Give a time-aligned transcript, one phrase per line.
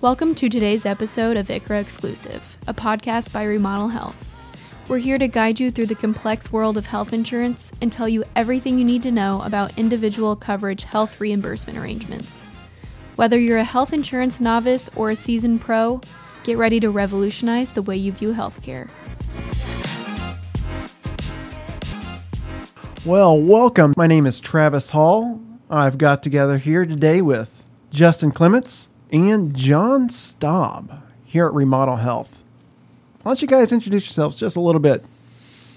[0.00, 4.84] Welcome to today's episode of ICHRA Exclusive, a podcast by Remodel Health.
[4.88, 8.22] We're here to guide you through the complex world of health insurance and tell you
[8.36, 12.42] everything you need to know about individual coverage health reimbursement arrangements.
[13.16, 16.00] Whether you're a health insurance novice or a seasoned pro,
[16.44, 18.88] get ready to revolutionize the way you view healthcare.
[23.04, 23.94] Well, welcome.
[23.96, 25.40] My name is Travis Hall.
[25.68, 32.42] I've got together here today with Justin Clements and John Staub here at Remodel Health.
[33.22, 35.04] Why don't you guys introduce yourselves just a little bit?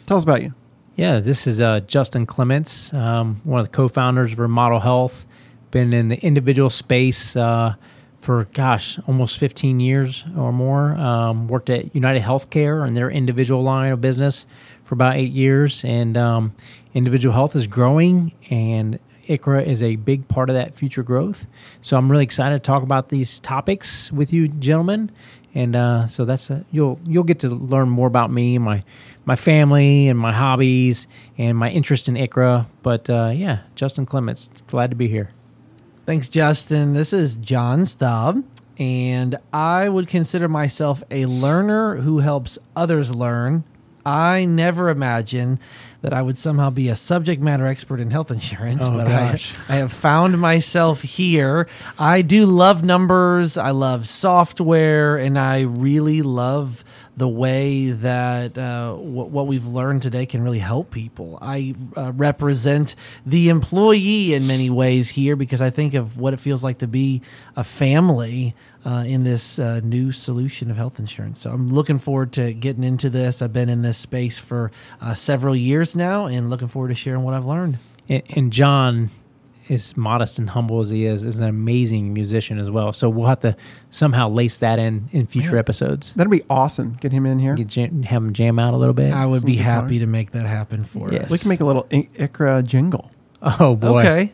[0.05, 0.53] Tell us about you.
[0.95, 5.25] Yeah, this is uh, Justin Clements, um, one of the co-founders of Remodel Health.
[5.71, 7.75] Been in the individual space uh,
[8.19, 10.95] for gosh, almost 15 years or more.
[10.95, 14.45] Um, worked at United Healthcare and their individual line of business
[14.83, 16.53] for about eight years, and um,
[16.93, 18.99] individual health is growing, and
[19.37, 21.47] ICHRA is a big part of that future growth.
[21.81, 25.11] So I'm really excited to talk about these topics with you, gentlemen.
[25.53, 28.83] And uh, so that's a, you'll you'll get to learn more about me, my
[29.25, 32.67] my family, and my hobbies, and my interest in ICHRA.
[32.83, 35.31] But uh, yeah, Justin Clements, glad to be here.
[36.05, 36.93] Thanks, Justin.
[36.93, 38.43] This is John Staub,
[38.77, 43.63] and I would consider myself a learner who helps others learn.
[44.05, 45.59] I never imagined
[46.01, 49.53] that I would somehow be a subject matter expert in health insurance, Oh, but gosh.
[49.69, 51.67] I, I have found myself here.
[51.99, 56.83] I do love numbers, I love software, and I really love
[57.17, 61.37] the way that uh, what, what we've learned today can really help people.
[61.41, 62.95] I uh, represent
[63.25, 66.87] the employee in many ways here because I think of what it feels like to
[66.87, 67.21] be
[67.55, 71.39] a family uh, in this uh, new solution of health insurance.
[71.39, 73.41] So I'm looking forward to getting into this.
[73.41, 77.23] I've been in this space for uh, several years now and looking forward to sharing
[77.23, 77.77] what I've learned.
[78.09, 79.09] And, and John,
[79.71, 82.91] as modest and humble as he is, is an amazing musician as well.
[82.93, 83.55] So we'll have to
[83.89, 85.59] somehow lace that in in future Yeah.
[85.59, 86.13] episodes.
[86.15, 86.97] That'd be awesome.
[86.99, 87.55] Get him in here.
[87.55, 89.13] Get jam, have him jam out a little bit.
[89.13, 89.81] I would Some be guitar.
[89.83, 91.25] happy to make that happen for Yes.
[91.25, 91.31] us.
[91.31, 93.09] We can make a little I- ICHRA jingle.
[93.41, 94.01] Oh boy.
[94.01, 94.31] Okay.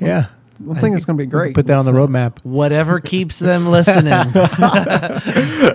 [0.00, 0.26] Yeah.
[0.70, 1.54] I think it's going to be great.
[1.54, 2.38] Put that on the roadmap.
[2.44, 4.04] Whatever keeps them listening.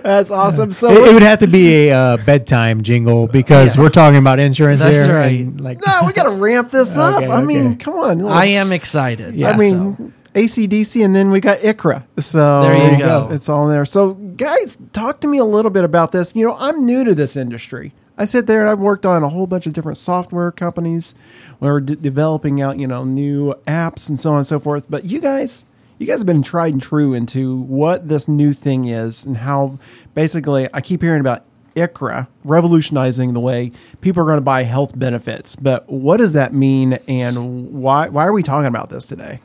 [0.04, 0.74] That's awesome.
[0.74, 3.78] So It, it would have to be a uh, bedtime jingle because Yes.
[3.78, 5.16] we're talking about insurance That's here.
[5.16, 5.40] right.
[5.42, 7.24] and, like, no, we got to ramp this up.
[7.24, 8.22] Okay, I mean, come on.
[8.26, 9.36] I am excited.
[9.36, 9.52] Yeah.
[9.52, 12.04] I mean, ACDC, and then we got ICHRA.
[12.20, 13.30] So There you go.
[13.32, 13.86] It's all there.
[13.86, 16.36] So, guys, talk to me a little bit about this.
[16.36, 17.94] You know, I'm new to this industry.
[18.18, 21.16] I sit there and I've worked on a whole bunch of different software companies
[21.60, 24.86] where we're d- developing out, you know, new apps and so on and so forth.
[24.90, 25.66] But you guys,
[25.98, 29.80] you guys have been tried and true into what this new thing is and how
[30.14, 31.44] basically I keep hearing about
[31.76, 35.56] ICHRA revolutionizing the way people are going to buy health benefits.
[35.56, 39.40] But what does that mean and why why are we talking about this today?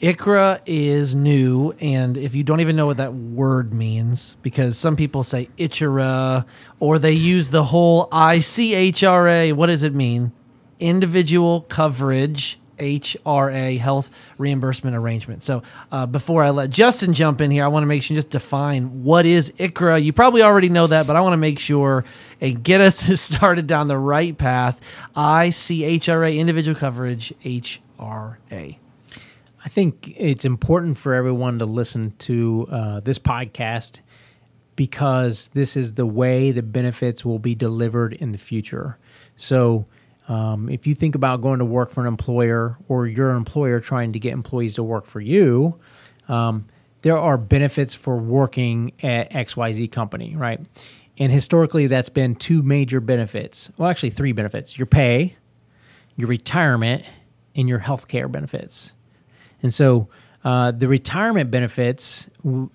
[0.00, 4.94] ICHRA is new, and if you don't even know what that word means, because some
[4.94, 6.44] people say ICHRA
[6.80, 10.32] or they use the whole ICHRA, what does it mean?
[10.78, 12.58] Individual coverage.
[12.78, 15.42] HRA health reimbursement arrangement.
[15.42, 18.18] So, uh, before I let Justin jump in here, I want to make sure you
[18.18, 20.04] just define what is ICHRA.
[20.04, 22.04] You probably already know that, but I want to make sure
[22.38, 24.78] and get us started down the right path.
[25.16, 28.76] ICHRA, individual coverage, HRA.
[29.66, 33.98] I think it's important for everyone to listen to uh, this podcast
[34.76, 38.96] because this is the way the benefits will be delivered in the future.
[39.34, 39.86] So,
[40.28, 43.80] um, if you think about going to work for an employer or you're an employer
[43.80, 45.80] trying to get employees to work for you,
[46.28, 46.66] um,
[47.02, 50.60] there are benefits for working at XYZ company, right?
[51.18, 53.68] And historically, that's been two major benefits.
[53.76, 55.36] Well, actually, three benefits your pay,
[56.14, 57.04] your retirement,
[57.56, 58.92] and your healthcare benefits.
[59.66, 60.08] And so
[60.44, 62.30] uh, the retirement benefits,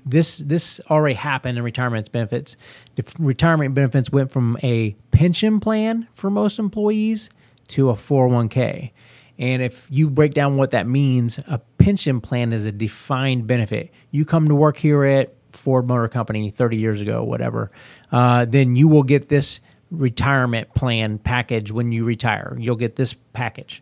[0.06, 2.58] this this already happened in retirement benefits.
[2.96, 7.30] The retirement benefits went from a pension plan for most employees
[7.70, 8.92] to a 401k.
[9.40, 13.90] And if you break down what that means, a pension plan is a defined benefit.
[14.12, 17.72] You come to work here at Ford Motor Company 30 years ago, whatever,
[18.12, 19.62] uh, then you will get this
[19.92, 22.58] retirement plan package when you retire.
[22.60, 23.82] You'll get this package.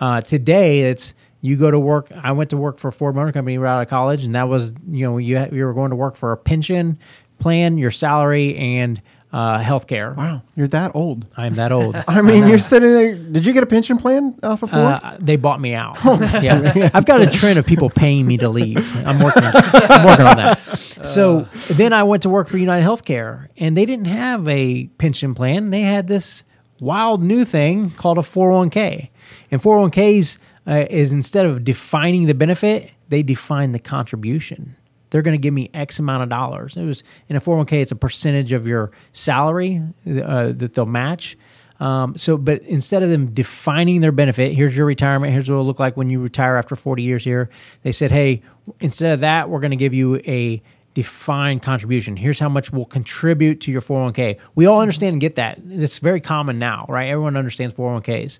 [0.00, 2.10] Uh, today, it's you go to work.
[2.22, 4.72] I went to work for Ford Motor Company right out of college, and that was
[4.90, 6.98] you know you you were going to work for a pension
[7.38, 9.00] plan, your salary, and
[9.32, 10.12] uh, health care.
[10.12, 11.26] Wow, you're that old.
[11.36, 11.96] I'm that old.
[12.08, 13.14] I mean, you're sitting there.
[13.14, 15.00] Did you get a pension plan off of Ford?
[15.02, 15.98] Uh, they bought me out.
[16.42, 18.96] yeah, I've got a trend of people paying me to leave.
[19.06, 19.44] I'm working.
[19.44, 20.58] I'm working on that.
[21.04, 25.34] So then I went to work for United Healthcare, and they didn't have a pension
[25.34, 25.70] plan.
[25.70, 26.42] They had this
[26.80, 29.10] wild new thing called a 401k,
[29.50, 30.38] and 401ks
[30.68, 34.76] uh, is instead of defining the benefit, they define the contribution.
[35.10, 36.76] they're going to give me X amount of dollars.
[36.76, 41.38] It was in a 401k, it's a percentage of your salary uh, that they'll match.
[41.80, 45.64] Um, so, but instead of them defining their benefit, here's your retirement, here's what it'll
[45.64, 47.48] look like when you retire after 40 years here,
[47.82, 48.42] they said, hey,
[48.80, 50.60] instead of that, we're going to give you a
[50.94, 52.16] defined contribution.
[52.16, 54.40] Here's how much we'll contribute to your 401k.
[54.56, 55.60] We all understand and get that.
[55.68, 57.08] It's very common now, right?
[57.08, 58.38] Everyone understands 401ks.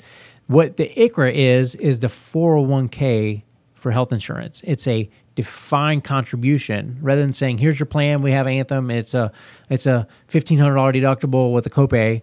[0.49, 3.43] What the ICHRA is, is the 401k
[3.75, 4.63] for health insurance.
[4.65, 8.23] It's a defined contribution rather than saying, here's your plan.
[8.23, 8.91] We have Anthem.
[8.91, 9.31] It's a,
[9.71, 12.23] it's a $1,500 deductible with a copay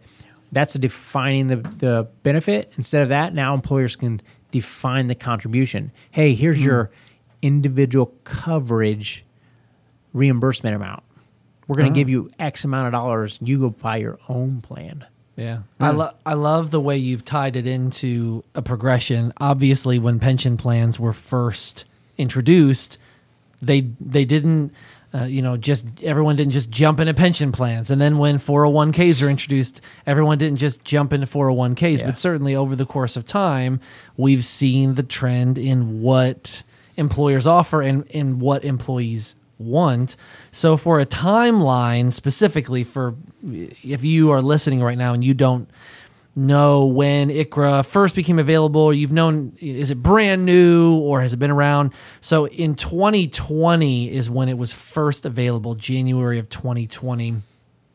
[0.52, 2.74] that's defining the, the benefit.
[2.78, 5.92] Instead of that, now employers can define the contribution.
[6.12, 6.92] Hey, here's mm your
[7.42, 9.24] individual coverage
[10.14, 11.04] reimbursement amount.
[11.68, 11.96] We're going to uh-huh.
[11.96, 13.38] give you X amount of dollars.
[13.40, 15.06] You go buy your own plan.
[15.36, 15.60] Yeah.
[15.80, 19.34] I love I love the way you've tied it into a progression.
[19.38, 21.86] Obviously, when pension plans were first
[22.18, 22.98] introduced,
[23.62, 24.74] they they didn't
[25.16, 27.90] uh, you know, just everyone didn't just jump into pension plans.
[27.90, 32.00] And then when 401ks are introduced, everyone didn't just jump into 401ks.
[32.00, 32.08] Yeah.
[32.08, 33.80] But certainly over the course of time,
[34.18, 36.64] we've seen the trend in what
[36.98, 40.16] employers offer and, and what employees want.
[40.52, 45.70] So for a timeline specifically for if you are listening right now and you don't
[46.36, 48.94] know when ICHRA first became available.
[48.94, 51.94] You've known, is it brand new or has it been around?
[52.22, 57.42] So in 2020 is when it was first available, January of 2020.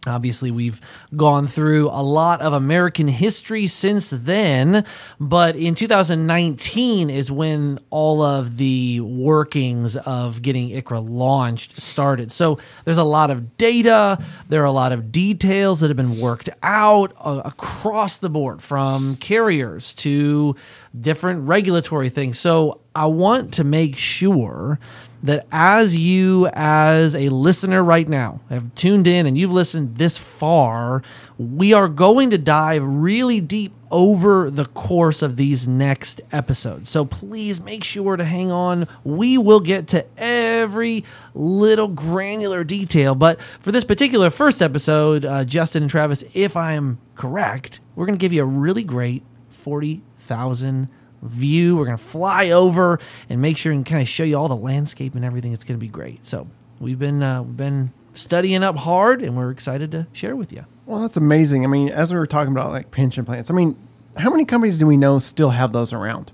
[0.06, 0.80] Obviously, we've
[1.14, 4.86] gone through a lot of American history since then,
[5.18, 12.32] but in 2019 is when all of the workings of getting ICHRA launched started.
[12.32, 14.18] So there's a lot of data,
[14.48, 18.62] there are a lot of details that have been worked out uh, across the board
[18.62, 20.56] from carriers to
[20.98, 22.38] different regulatory things.
[22.38, 24.80] So I want to make sure
[25.22, 30.16] that as you, as a listener right now, have tuned in and you've listened this
[30.16, 31.02] far,
[31.38, 36.88] we are going to dive really deep over the course of these next episodes.
[36.88, 38.86] So please make sure to hang on.
[39.04, 43.14] We will get to every little granular detail.
[43.14, 48.06] But for this particular first episode, uh, Justin and Travis, if I am correct, we're
[48.06, 50.88] going to give you a really great 40,000
[51.22, 51.76] view.
[51.76, 54.56] We're going to fly over and make sure and kind of show you all the
[54.56, 55.52] landscape and everything.
[55.52, 56.24] It's going to be great.
[56.24, 56.46] So
[56.78, 60.64] we've been uh, we've been studying up hard, and we're excited to share with you.
[60.86, 61.64] Well, that's amazing.
[61.64, 63.76] I mean, as we were talking about like pension plans, I mean,
[64.16, 66.32] how many companies do we know still have those around?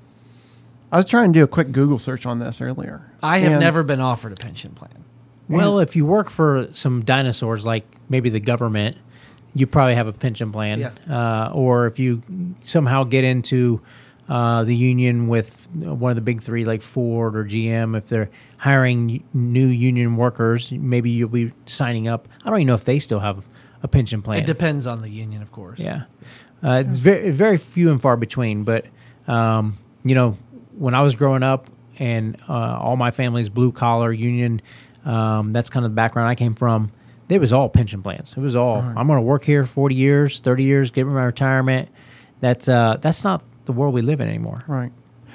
[0.90, 3.02] I was trying to do a quick Google search on this earlier.
[3.22, 5.04] I have never been offered a pension plan.
[5.48, 8.96] Well, if you work for some dinosaurs like maybe the government,
[9.54, 10.80] you probably have a pension plan.
[10.80, 10.90] Yeah.
[11.08, 12.22] Uh, or if you
[12.62, 13.80] somehow get into
[14.28, 18.30] uh, the union with one of the big three, like Ford or GM, if they're
[18.58, 22.28] hiring new union workers, maybe you'll be signing up.
[22.44, 23.44] I don't even know if they still have
[23.82, 24.38] a pension plan.
[24.40, 25.80] It depends on the union, of course.
[25.80, 26.04] Yeah,
[26.62, 28.64] uh, it's very very few and far between.
[28.64, 28.86] But
[29.28, 30.36] um, you know,
[30.76, 34.60] when I was growing up, and uh, all my family's blue collar union,
[35.04, 36.92] um, that's kind of the background I came from.
[37.28, 38.34] It was all pension plans.
[38.36, 38.94] It was all right.
[38.96, 41.88] I'm going to work here 40 years, 30 years, get my retirement.
[42.40, 44.64] That's uh, that's not the world we live in anymore.
[44.66, 44.92] Right.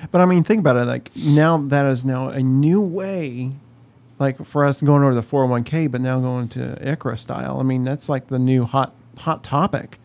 [0.10, 0.86] But I mean, think about it.
[0.86, 3.51] Like now, that is now a new way,
[4.19, 7.19] like for us going over the four hundred one k, but now going to ICHRA
[7.19, 7.59] style.
[7.59, 10.00] I mean, that's like the new hot hot topic.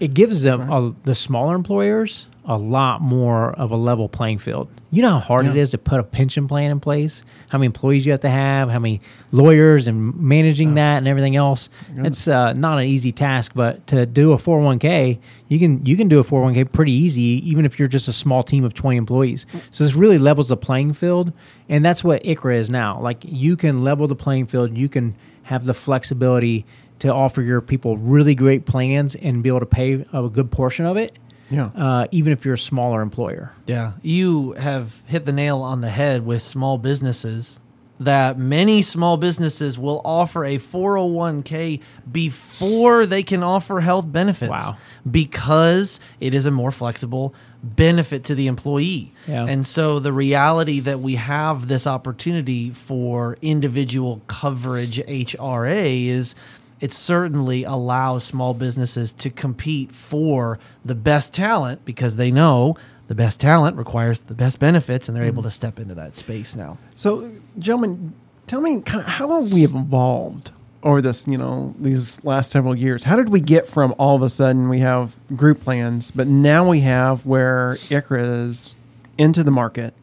[0.00, 0.94] It gives them right.
[1.04, 4.68] the smaller employers a lot more of a level playing field.
[4.90, 5.52] You know how hard yeah.
[5.52, 8.30] it is to put a pension plan in place, how many employees you have to
[8.30, 9.02] have, how many
[9.32, 11.68] lawyers and managing uh, that and everything else.
[11.94, 12.06] Good.
[12.06, 16.08] It's uh, not an easy task, but to do a 401k, you can you can
[16.08, 19.44] do a 401k pretty easy even if you're just a small team of 20 employees.
[19.70, 21.34] So this really levels the playing field,
[21.68, 22.98] and that's what ICHRA is now.
[22.98, 26.64] Like you can level the playing field, you can have the flexibility
[27.00, 30.86] to offer your people really great plans and be able to pay a good portion
[30.86, 31.18] of it
[31.50, 31.70] yeah.
[31.74, 33.52] Uh, even if you're a smaller employer.
[33.66, 33.92] Yeah.
[34.02, 37.60] You have hit the nail on the head with small businesses
[38.00, 44.50] that many small businesses will offer a 401k before they can offer health benefits.
[44.50, 44.76] Wow.
[45.08, 49.12] Because it is a more flexible benefit to the employee.
[49.26, 49.46] Yeah.
[49.46, 56.36] And so the reality that we have this opportunity for individual coverage HRA is
[56.80, 62.76] it certainly allows small businesses to compete for the best talent because they know
[63.08, 66.54] the best talent requires the best benefits and they're able to step into that space
[66.54, 66.78] now.
[66.94, 68.12] So, gentlemen,
[68.46, 70.50] tell me kind of how have we evolved
[70.82, 73.04] over this, you know, these last several years?
[73.04, 76.68] How did we get from all of a sudden we have group plans, but now
[76.68, 78.74] we have where ICHRA is
[79.16, 79.94] into the market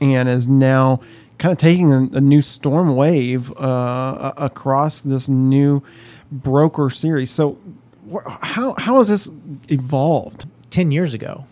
[0.00, 1.00] and is now
[1.40, 5.82] kind of taking a, a new storm wave uh, across this new
[6.30, 7.30] broker series.
[7.32, 7.58] So,
[8.12, 9.28] wh- how how has this
[9.68, 10.46] evolved?
[10.70, 11.46] 10 years ago,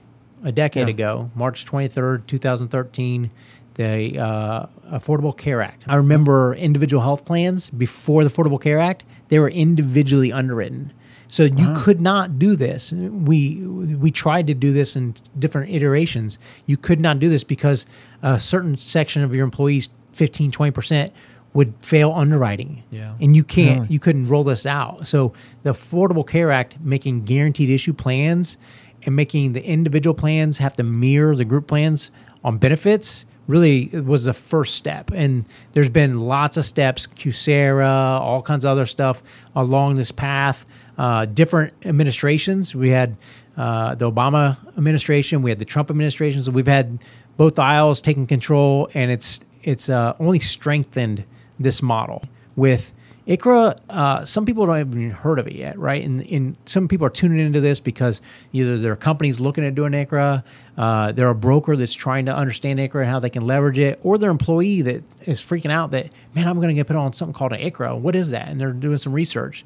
[0.45, 0.95] a decade Yeah.
[0.95, 3.33] ago, March 23rd, 2013,
[3.75, 5.83] the uh, Affordable Care Act.
[5.89, 10.93] I remember individual health plans before the Affordable Care Act, they were individually underwritten.
[11.29, 12.91] So you could not do this.
[12.91, 16.39] We we tried to do this in different iterations.
[16.67, 17.87] You could not do this because
[18.23, 21.11] a certain section of your employees, 15, 20%,
[21.53, 22.83] would fail underwriting.
[22.91, 23.15] Yeah.
[23.21, 25.07] And you can't, you couldn't roll this out.
[25.07, 25.33] So
[25.63, 28.57] the Affordable Care Act making guaranteed issue plans
[29.03, 32.11] and making the individual plans have to mirror the group plans
[32.45, 35.11] on benefits really was the first step.
[35.11, 39.23] And there's been lots of steps, QSEHRA, all kinds of other stuff
[39.57, 40.67] along this path.
[40.99, 42.75] Uh, different administrations.
[42.75, 43.17] We had
[43.57, 46.43] uh, the Obama administration, we had the Trump administration.
[46.43, 46.99] So we've had
[47.37, 51.25] both aisles taking control, and it's it's uh, only strengthened
[51.59, 52.25] this model
[52.57, 52.93] with
[53.29, 53.79] ICHRA.
[53.91, 56.03] Uh, some people don't even heard of it yet, right?
[56.03, 59.93] And, and some people are tuning into this because either their company's looking at doing
[59.93, 60.43] ICHRA,
[60.79, 64.01] uh, they're a broker that's trying to understand ICHRA and how they can leverage it,
[64.03, 67.13] or their employee that is freaking out that man, I'm going to get put on
[67.13, 67.99] something called an ICHRA.
[67.99, 68.49] What is that?
[68.49, 69.65] And they're doing some research.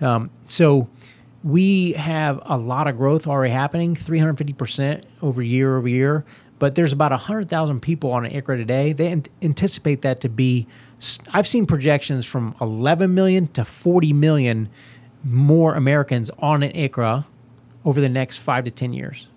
[0.00, 0.88] Um, so
[1.42, 6.24] we have a lot of growth already happening 350% over year over year
[6.58, 8.92] but there's about 100000 people on an ICHRA today.
[8.92, 10.66] They an- anticipate that to be
[11.34, 14.70] i've seen projections from 11 million to 40 million
[15.22, 17.24] more americans on an ICHRA
[17.84, 19.28] over the next five to 10 years.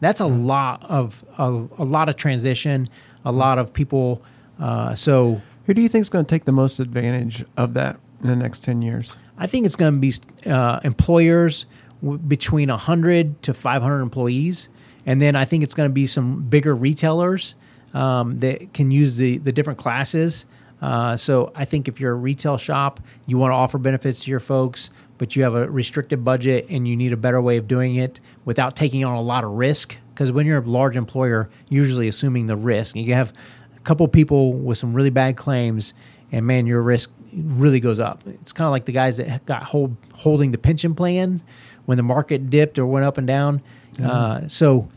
[0.00, 2.88] That's a lot of a, a lot of transition
[3.24, 4.22] a lot of people
[4.60, 7.98] uh, so Who do you think is going to take the most advantage of that
[8.24, 9.16] in the next ten years?
[9.38, 11.66] I think it's going to be uh, employers
[12.02, 14.68] w- between 100 to 500 employees.
[15.06, 17.54] And then I think it's going to be some bigger retailers
[17.92, 20.46] um, that can use the, the different classes.
[20.80, 24.30] Uh, so I think if you're a retail shop, you want to offer benefits to
[24.30, 27.68] your folks, but you have a restricted budget and you need a better way of
[27.68, 29.96] doing it without taking on a lot of risk.
[30.12, 33.32] Because when you're a large employer, usually assuming the risk, you have
[33.76, 35.94] a couple people with some really bad claims,
[36.30, 38.22] and man, your risk really goes up.
[38.26, 41.42] It's kind of like the guys that got hold, holding the pension plan
[41.86, 43.62] when the market dipped or went up and down.
[44.02, 44.88] Uh, so,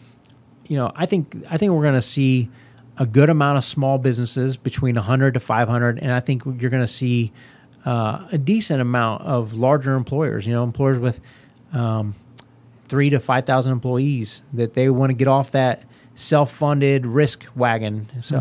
[0.66, 2.50] you know, I think I think we're going to see
[2.98, 6.84] a good amount of small businesses between 100 to 500, and I think you're going
[6.84, 7.32] to see
[7.86, 10.48] uh, a decent amount of larger employers.
[10.48, 11.22] You know, employers with
[11.74, 12.16] um,
[12.86, 15.84] three to five thousand employees that they want to get off that
[16.16, 18.10] self-funded risk wagon.
[18.22, 18.40] So.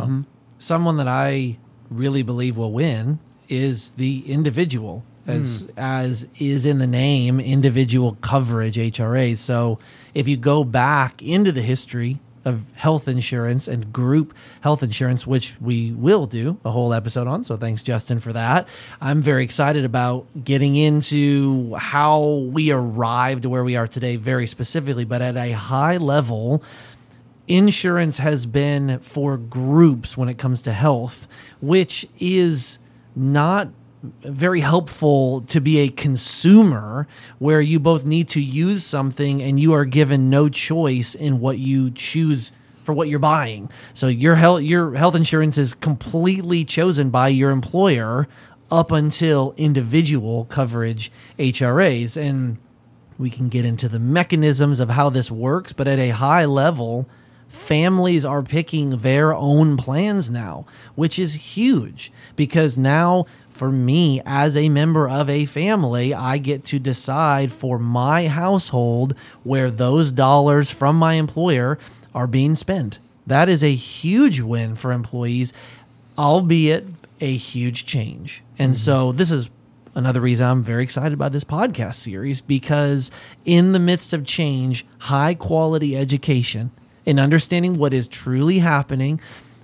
[0.58, 1.58] someone that I
[1.90, 5.78] really believe will win is the individual, as hmm.
[5.78, 9.36] as is in the name, individual coverage HRA.
[9.36, 9.78] So
[10.14, 15.60] if you go back into the history of health insurance and group health insurance, which
[15.60, 17.42] we will do a whole episode on.
[17.42, 18.68] So thanks, Justin, for that.
[19.00, 25.04] I'm very excited about getting into how we arrived where we are today, very specifically,
[25.04, 26.62] but at a high level
[27.48, 31.26] insurance has been for groups when it comes to health,
[31.60, 32.78] which is
[33.16, 33.70] not
[34.22, 37.08] very helpful to be a consumer
[37.38, 41.58] where you both need to use something and you are given no choice in what
[41.58, 42.52] you choose
[42.84, 43.68] for what you're buying.
[43.94, 48.28] So your health your health insurance is completely chosen by your employer
[48.70, 52.58] up until individual coverage HRAs and
[53.18, 57.08] we can get into the mechanisms of how this works, but at a high level,
[57.48, 64.56] families are picking their own plans now, which is huge because now for me as
[64.56, 70.70] a member of a family, I get to decide for my household where those dollars
[70.70, 71.78] from my employer
[72.14, 72.98] are being spent.
[73.26, 75.52] That is a huge win for employees,
[76.16, 76.86] albeit
[77.20, 78.42] a huge change.
[78.58, 78.76] And mm-hmm.
[78.76, 79.50] so this is
[79.94, 83.10] another reason I'm very excited about this podcast series because
[83.44, 86.70] in the midst of change, high quality education
[87.06, 89.20] and understanding what is truly happening,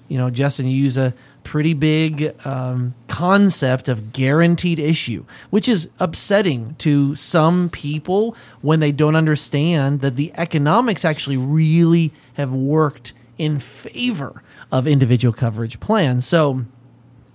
[0.09, 5.89] you know, Justin, you use a pretty big um, concept of guaranteed issue, which is
[5.99, 13.13] upsetting to some people when they don't understand that the economics actually really have worked
[13.39, 16.27] in favor of individual coverage plans.
[16.27, 16.65] So,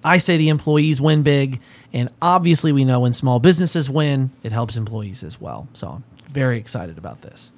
[0.04, 1.60] I say the employees win big,
[1.92, 5.68] and obviously we know when small businesses win, it helps employees as well.
[5.74, 7.52] So I'm very excited about this.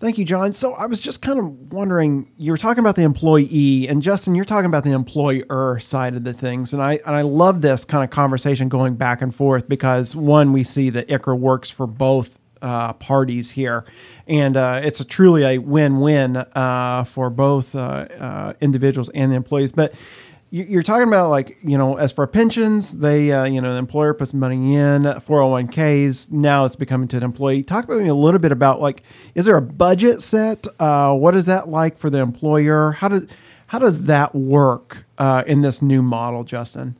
[0.00, 0.54] Thank you, John.
[0.54, 4.34] So I was just kind of wondering, you were talking about the employee, and Justin,
[4.34, 7.84] you're talking about the employer side of the things, and I and I love this
[7.84, 11.86] kind of conversation going back and forth because one, we see that ICHRA works for
[11.86, 13.84] both uh, parties here,
[14.26, 19.36] and uh, it's a truly a win-win uh, for both uh, uh, individuals and the
[19.36, 19.72] employees.
[19.72, 19.92] But
[20.50, 24.12] you're talking about like you know as for pensions they uh, you know the employer
[24.12, 27.62] puts money in 401ks now it's becoming to an employee.
[27.62, 29.02] Talk about me a little bit about like
[29.34, 30.66] is there a budget set?
[30.80, 32.92] Uh, what is that like for the employer?
[32.92, 33.26] How does
[33.68, 36.96] how does that work uh, in this new model justin?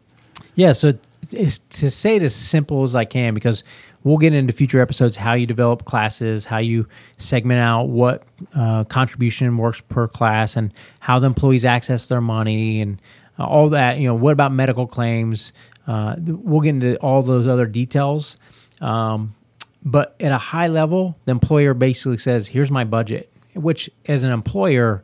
[0.55, 0.93] Yeah, so
[1.31, 3.63] to say it as simple as I can because
[4.05, 6.87] we'll get into future episodes how you develop classes, how you
[7.19, 12.81] segment out what uh, contribution works per class, and how the employees access their money
[12.81, 13.01] and
[13.41, 13.99] uh, all that.
[13.99, 15.53] You know, what about medical claims?
[15.87, 18.37] Uh, we'll get into all those other details.
[18.81, 19.35] Um,
[19.83, 24.31] but at a high level, the employer basically says, "Here's my budget," which, as an
[24.31, 25.03] employer,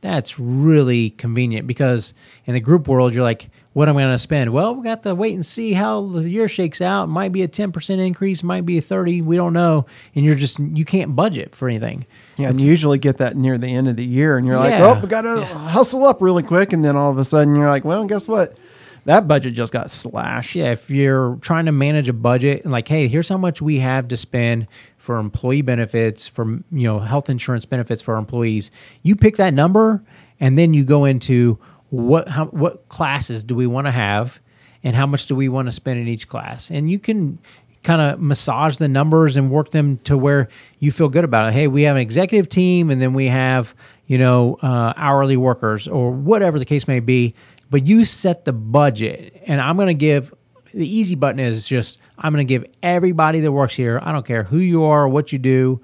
[0.00, 2.14] that's really convenient because
[2.44, 5.02] in the group world, you're like, "What am I going to spend?" Well, we got
[5.02, 7.04] to wait and see how the year shakes out.
[7.04, 9.22] It Might be a ten percent increase, might be a thirty.
[9.22, 12.06] We don't know, and you're just you can't budget for anything.
[12.36, 14.70] yeah and you usually get that near the end of the year and you're like
[14.70, 14.94] Yeah.
[14.96, 17.84] oh we gotta hustle up really quick and then all of a sudden you're like
[17.84, 18.56] well guess what
[19.04, 22.86] that budget just got slashed Yeah, if you're trying to manage a budget and like,
[22.88, 24.66] hey, here's how much we have to spend
[25.08, 28.70] for employee benefits, for you know, health insurance benefits for our employees,
[29.02, 30.04] you pick that number
[30.38, 34.38] and then you go into what how what classes do we want to have
[34.84, 36.70] and how much do we want to spend in each class.
[36.70, 37.38] And you can
[37.82, 40.48] kind of massage the numbers and work them to where
[40.78, 41.52] you feel good about it.
[41.54, 43.74] Hey, we have an executive team and then we have,
[44.06, 47.34] you know, uh, hourly workers or whatever the case may be
[47.70, 50.32] but you set the budget and i'm going to give
[50.78, 54.26] the easy button is just i'm going to give everybody that works here i don't
[54.26, 55.80] care who you are or what you do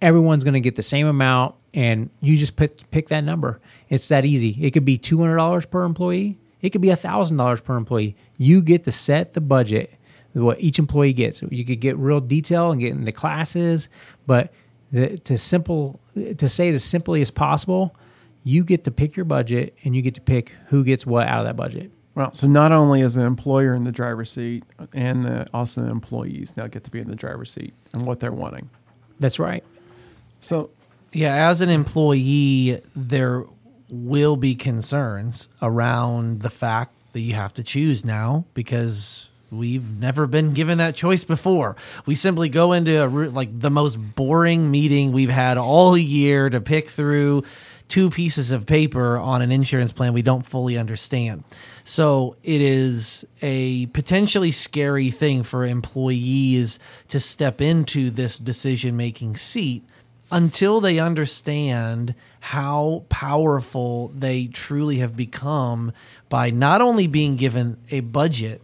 [0.00, 3.60] everyone's going to get the same amount and you just pick, pick that number.
[3.90, 4.56] It's that easy.
[4.60, 8.16] It could be $200 per employee it could be $1000 per employee.
[8.36, 9.94] You get to set the budget
[10.32, 11.42] what each employee gets.
[11.42, 13.88] You could get real detail and get into classes
[14.26, 14.52] but
[14.92, 17.94] the, to simple to say it as simply as possible
[18.44, 21.40] you get to pick your budget and you get to pick who gets what out
[21.40, 21.90] of that budget.
[22.18, 25.90] Well, so not only is the employer in the driver's seat, and the, also the
[25.90, 28.70] employees now get to be in the driver's seat and what they're wanting.
[29.20, 29.62] That's right.
[30.40, 30.70] So,
[31.12, 33.44] Yeah, as an employee, there
[33.88, 40.26] will be concerns around the fact that you have to choose now because we've never
[40.26, 41.76] been given that choice before.
[42.04, 46.60] We simply go into a like the most boring meeting we've had all year to
[46.60, 47.44] pick through
[47.88, 51.44] two pieces of paper on an insurance plan we don't fully understand.
[51.84, 59.36] So it is a potentially scary thing for employees to step into this decision making
[59.36, 59.84] seat
[60.30, 65.92] until they understand how powerful they truly have become
[66.28, 68.60] by not only being given a budget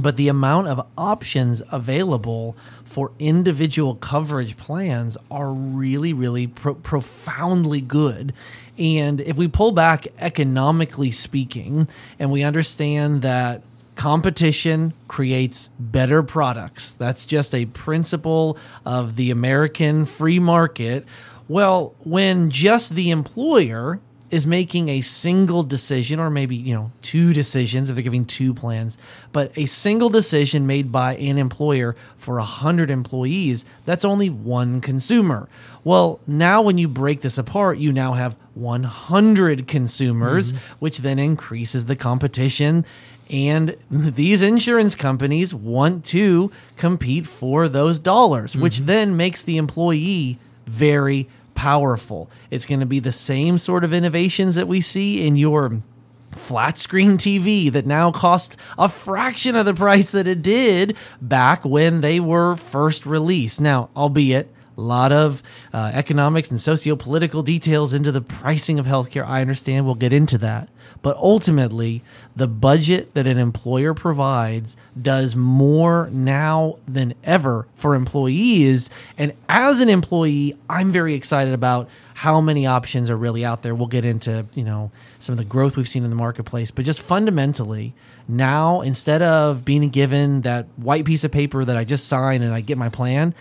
[0.00, 7.80] but the amount of options available for individual coverage plans are really really pro- profoundly
[7.80, 8.32] good.
[8.78, 13.62] And if we pull back economically speaking and we understand that
[13.94, 21.04] competition creates better products that's just a principle of the american free market
[21.46, 24.00] well when just the employer
[24.32, 28.54] is making a single decision or maybe you know two decisions if they're giving two
[28.54, 28.96] plans
[29.30, 35.48] but a single decision made by an employer for 100 employees that's only one consumer.
[35.84, 40.74] Well now when you break this apart you now have 100 consumers mm-hmm.
[40.78, 42.84] which then increases the competition.
[43.28, 48.86] And these insurance companies want to compete for those dollars which mm-hmm.
[48.86, 52.30] then makes the employee very powerful.
[52.50, 55.82] It's going to be the same sort of innovations that we see in your
[56.30, 61.64] flat screen TV that now cost a fraction of the price that it did back
[61.64, 63.60] when they were first released.
[63.60, 65.42] Now, albeit a lot of
[65.72, 69.24] uh, economics and socio-political details into the pricing of healthcare.
[69.24, 70.68] I understand we'll get into that.
[71.02, 72.02] But ultimately,
[72.34, 78.90] the budget that an employer provides does more now than ever for employees.
[79.16, 83.74] And as an employee, I'm very excited about how many options are really out there.
[83.74, 86.84] We'll get into, you know, some of the growth we've seen in the marketplace, but
[86.84, 87.94] just fundamentally,
[88.28, 92.52] now instead of being given that white piece of paper that I just signed and
[92.52, 93.34] I get my plan,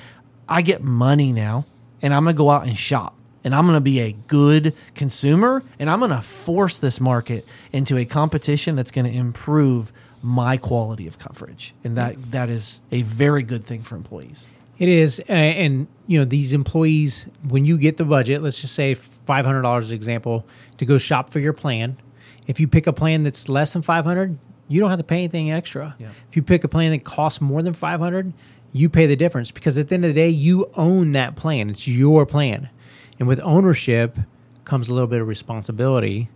[0.48, 1.66] I get money now
[2.02, 4.76] and I'm going to go out and shop and I'm going to be a good
[4.96, 9.92] consumer and I'm going to force this market into a competition that's going to improve
[10.22, 11.74] my quality of coverage.
[11.84, 14.48] And that that is a very good thing for employees.
[14.78, 17.28] It is, and you know these employees.
[17.48, 21.30] When you get the budget, let's just say five hundred dollars, example, to go shop
[21.30, 21.98] for your plan.
[22.48, 25.18] If you pick a plan that's less than five hundred, you don't have to pay
[25.18, 25.96] anything extra.
[26.00, 26.10] Yeah.
[26.30, 28.34] If you pick a plan that costs more than five hundred,
[28.74, 31.70] you pay the difference because at the end of the day, you own that plan.
[31.70, 32.70] It's your plan,
[33.20, 34.18] and with ownership
[34.66, 36.30] comes a little bit of responsibility.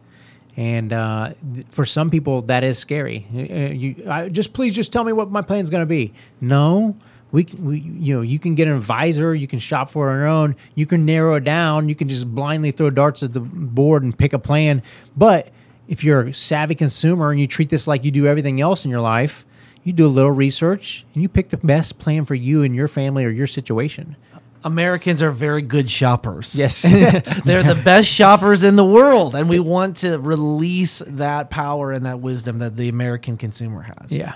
[0.58, 3.28] And uh, th- for some people, that is scary.
[3.34, 6.14] Uh, You, I, just please, just tell me what my plan's going to be.
[6.40, 6.96] No,
[7.34, 9.36] we, we, you know, you can get an advisor.
[9.36, 10.56] You can shop for it on your own.
[10.74, 11.90] You can narrow it down.
[11.90, 14.82] You can just blindly throw darts at the board and pick a plan.
[15.18, 15.50] But
[15.90, 18.92] if you're a savvy consumer and you treat this like you do everything else in
[18.92, 19.46] your life,
[19.86, 22.90] you do a little research and you pick the best plan for you and your
[22.90, 24.18] family or your situation.
[24.64, 26.56] Americans are very good shoppers.
[26.56, 26.82] Yes.
[27.46, 32.08] They're the best shoppers in the world, and we want to release that power and
[32.08, 34.12] that wisdom that the American consumer has.
[34.12, 34.34] yeah.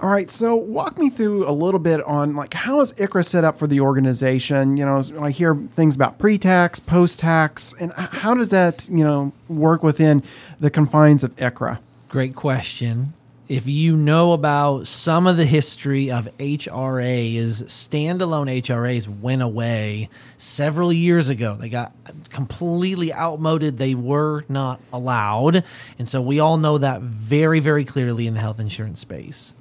[0.00, 3.44] All right, so walk me through a little bit on like how is ICHRA set
[3.44, 4.78] up for the organization?
[4.78, 9.82] You know, I hear things about pre-tax, post-tax, and how does that you know work
[9.82, 10.22] within
[10.58, 11.80] the confines of ICHRA?
[12.08, 13.12] Great question.
[13.50, 20.92] If you know about some of the history of HRAs, standalone HRAs went away several
[20.92, 21.56] years ago.
[21.56, 21.92] They got
[22.28, 23.76] completely outmoded.
[23.76, 25.64] They were not allowed.
[25.98, 29.56] And so we all know that very, very clearly in the health insurance space.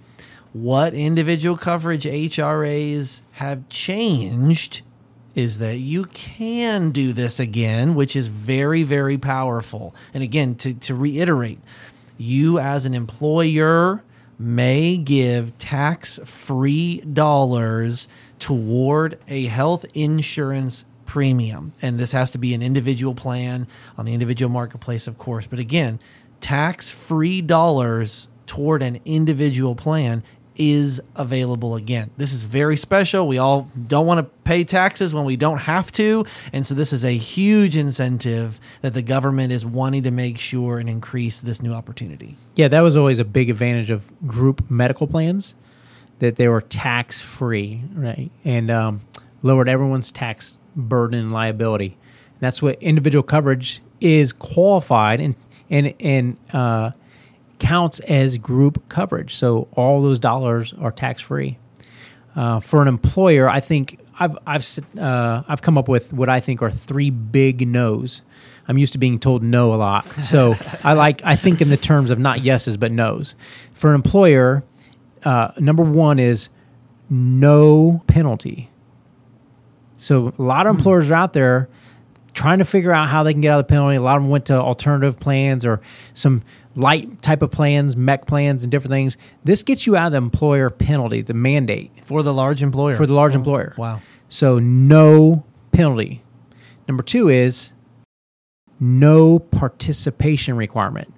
[0.53, 4.83] What individual coverage HRAs have changed
[5.33, 9.95] is that you can do this again, which is very, very powerful.
[10.13, 11.59] And again, to, to reiterate,
[12.19, 14.03] you as an employer
[14.37, 21.73] may give tax free dollars toward a health insurance premium.
[21.81, 25.47] And this has to be an individual plan on the individual marketplace, of course.
[25.47, 25.99] But again,
[26.39, 30.23] tax free dollars toward an individual plan
[30.59, 32.11] is available again.
[32.17, 33.27] This is very special.
[33.27, 36.25] We all don't want to pay taxes when we don't have to.
[36.51, 40.77] And so this is a huge incentive that the government is wanting to make sure
[40.77, 42.35] and increase this new opportunity.
[42.55, 45.55] Yeah, that was always a big advantage of group medical plans
[46.19, 48.29] that they were tax free, right?
[48.43, 49.01] And um,
[49.41, 51.97] lowered everyone's tax burden and liability.
[52.41, 55.35] That's what individual coverage is qualified and
[55.69, 56.91] and and uh,
[57.59, 59.35] counts as group coverage.
[59.35, 61.57] So all those dollars are tax free.
[62.35, 64.65] Uh, for an employer, I think I've I've
[64.97, 68.21] uh, I've come up with what I think are three big no's.
[68.67, 71.77] I'm used to being told no a lot, so I like I think in the
[71.77, 73.35] terms of not yeses but nos.
[73.73, 74.63] For an employer,
[75.23, 76.49] uh, number one is
[77.09, 78.69] no penalty.
[79.97, 81.67] So a lot of employers are out there
[82.33, 83.95] trying to figure out how they can get out of the penalty.
[83.95, 85.81] A lot of them went to alternative plans or
[86.13, 86.41] some
[86.75, 89.17] light type of plans, MEC plans, and different things.
[89.43, 92.93] This gets you out of the employer penalty, the mandate For the large employer.
[92.93, 93.73] for the large employer.
[93.77, 94.01] Wow.
[94.29, 96.23] So no penalty.
[96.87, 97.71] Number two is
[98.79, 101.13] no participation requirement.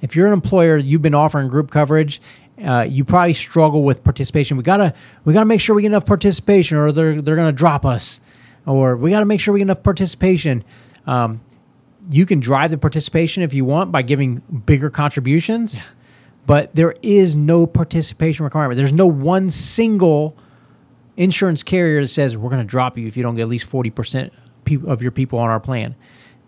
[0.00, 2.20] If you're an employer, you've been offering group coverage.
[2.62, 4.56] Uh, you probably struggle with participation.
[4.56, 4.94] We gotta
[5.24, 8.20] we gotta make sure we get enough participation, or they're they're gonna drop us.
[8.66, 10.64] Or we gotta make sure we get enough participation.
[11.06, 11.40] Um,
[12.10, 15.80] you can drive the participation if you want by giving bigger contributions,
[16.46, 18.76] but there is no participation requirement.
[18.76, 20.36] There's no one single
[21.16, 23.70] insurance carrier that says we're going to drop you if you don't get at least
[23.70, 24.32] 40%
[24.86, 25.94] of your people on our plan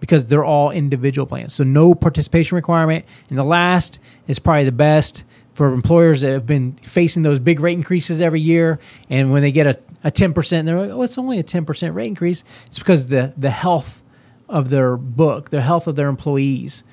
[0.01, 1.55] because they're all individual plans.
[1.55, 3.05] So no participation requirement.
[3.29, 7.61] And the last is probably the best for employers that have been facing those big
[7.61, 8.81] rate increases every year.
[9.11, 12.07] And when they get a, a 10%, they're like, oh, it's only a 10% rate
[12.07, 12.45] increase.
[12.67, 14.03] It's because the, the health
[14.49, 16.85] of their book, the health of their employees.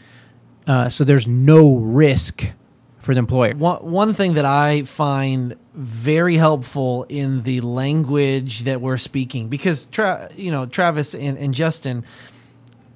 [0.67, 2.53] Uh, so there's no risk
[2.99, 3.55] for the employer.
[3.55, 9.85] One, one thing that I find very helpful in the language that we're speaking, because
[9.85, 12.03] Tra- you know Travis and, and Justin,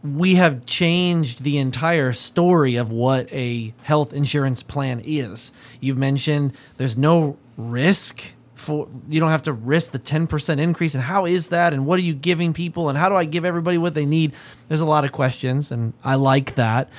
[0.04, 5.54] we have changed the entire story of what a health insurance plan is.
[5.80, 8.23] You've mentioned there's no risk
[8.56, 12.00] for you don't have to risk the 10% increase and how is that and what
[12.00, 14.34] are you giving people and how do I give everybody what they need?
[14.68, 16.89] There's a lot of questions and I like that.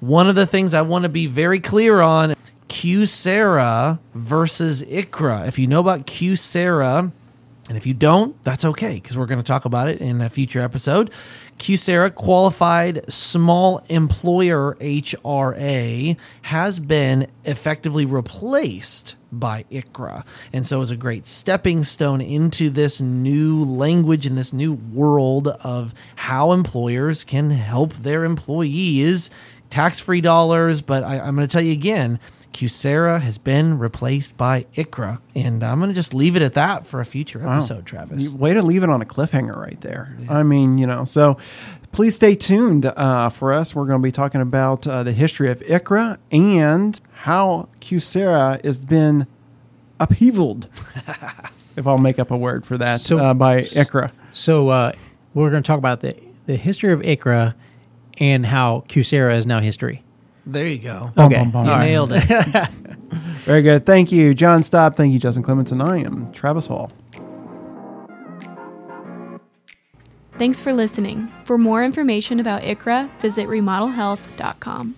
[0.00, 2.34] One of the things I want to be very clear on
[2.68, 5.46] QSEHRA versus ICHRA.
[5.48, 7.12] If you know about QSEHRA,
[7.68, 10.28] and if you don't, that's okay because we're going to talk about it in a
[10.28, 11.10] future episode.
[11.58, 20.24] QSEHRA, Qualified Small Employer HRA, has been effectively replaced by ICHRA.
[20.52, 25.48] And so it's a great stepping stone into this new language and this new world
[25.48, 29.30] of how employers can help their employees.
[29.70, 32.20] Tax free dollars, but I, I'm going to tell you again
[32.54, 35.20] QSEHRA has been replaced by ICHRA.
[35.34, 38.30] And I'm going to just leave it at that for a future episode, Travis.
[38.30, 40.16] Way to leave it on a cliffhanger right there.
[40.30, 41.36] I mean, you know, so
[41.94, 43.74] please stay tuned uh, for us.
[43.74, 48.84] We're going to be talking about uh, the history of ICHRA and how QSEHRA has
[48.84, 49.26] been
[50.00, 50.66] upheavaled,
[51.76, 54.10] if I'll make up a word for that, So- uh, by ICHRA.
[54.32, 54.92] So uh,
[55.34, 57.54] we're going to talk about the, the history of ICHRA
[58.18, 60.02] and how QSEHRA is now history.
[60.46, 61.10] There you go.
[61.14, 61.36] Bum, Okay.
[61.42, 61.64] bum, bum.
[61.66, 61.86] You All right.
[61.86, 62.22] nailed it.
[63.44, 63.86] Very good.
[63.86, 64.94] Thank you, John Staub.
[64.96, 65.72] Thank you, Justin Clements.
[65.72, 66.90] And I am Travis Hall.
[70.36, 71.32] Thanks for listening.
[71.44, 74.96] For more information about ICHRA, visit remodelhealth.com.